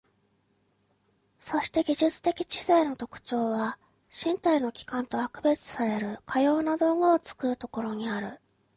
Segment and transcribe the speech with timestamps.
[1.37, 3.77] そして技術的知性の特徴は、
[4.11, 8.41] 身体の器官とは区別されるかような道具を作るところにある。